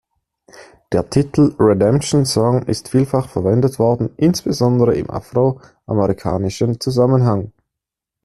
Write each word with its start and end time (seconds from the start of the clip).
Der 0.93 1.07
Titel 1.11 1.53
"Redemption 1.59 2.25
Song" 2.25 2.63
ist 2.63 2.89
vielfach 2.89 3.29
verwendet 3.29 3.77
worden, 3.77 4.09
insbesondere 4.17 4.95
im 4.95 5.11
afro-amerikanischen 5.11 6.79
Zusammenhang. 6.79 7.51